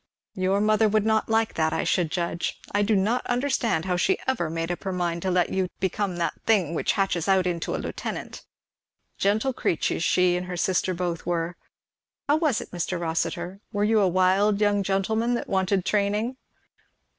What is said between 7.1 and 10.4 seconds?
out into a lieutenant. Gentle creatures she